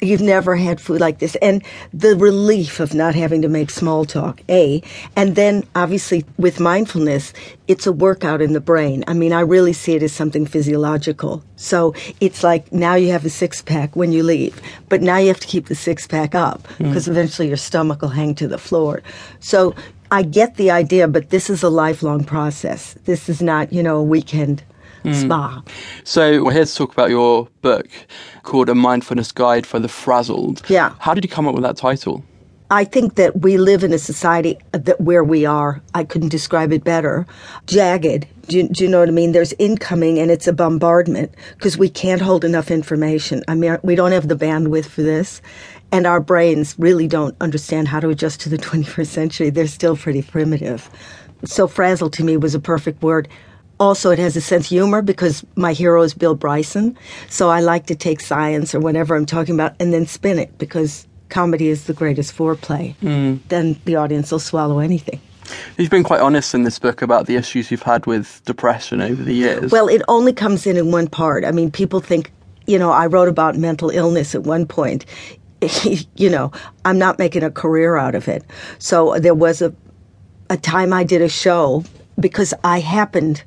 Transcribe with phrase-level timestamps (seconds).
[0.00, 1.36] You've never had food like this.
[1.36, 1.62] And
[1.92, 4.82] the relief of not having to make small talk, A.
[5.16, 7.32] And then, obviously, with mindfulness,
[7.68, 9.04] it's a workout in the brain.
[9.06, 11.44] I mean, I really see it as something physiological.
[11.56, 15.28] So it's like now you have a six pack when you leave, but now you
[15.28, 17.10] have to keep the six pack up because mm.
[17.10, 19.02] eventually your stomach will hang to the floor.
[19.38, 19.74] So
[20.10, 22.94] I get the idea, but this is a lifelong process.
[23.04, 24.64] This is not, you know, a weekend
[25.04, 25.14] mm.
[25.14, 25.62] spa.
[26.04, 27.88] So we're here to talk about your book
[28.42, 30.62] called A Mindfulness Guide for the Frazzled.
[30.68, 30.94] Yeah.
[30.98, 32.24] How did you come up with that title?
[32.72, 36.72] I think that we live in a society that where we are, I couldn't describe
[36.72, 37.26] it better,
[37.66, 38.28] jagged.
[38.46, 39.32] Do you, do you know what I mean?
[39.32, 43.42] There's incoming and it's a bombardment because we can't hold enough information.
[43.48, 45.42] I mean, we don't have the bandwidth for this.
[45.90, 49.50] And our brains really don't understand how to adjust to the 21st century.
[49.50, 50.88] They're still pretty primitive.
[51.44, 53.28] So frazzled to me was a perfect word.
[53.80, 56.96] Also, it has a sense of humor because my hero is Bill Bryson.
[57.28, 60.56] So I like to take science or whatever I'm talking about and then spin it
[60.58, 62.94] because comedy is the greatest foreplay.
[62.96, 63.40] Mm.
[63.48, 65.20] Then the audience will swallow anything.
[65.78, 69.22] You've been quite honest in this book about the issues you've had with depression over
[69.22, 69.72] the years.
[69.72, 71.44] Well, it only comes in in one part.
[71.44, 72.30] I mean, people think,
[72.66, 75.06] you know, I wrote about mental illness at one point.
[76.16, 76.52] you know,
[76.84, 78.44] I'm not making a career out of it.
[78.78, 79.74] So there was a
[80.50, 81.84] a time I did a show
[82.18, 83.44] because I happened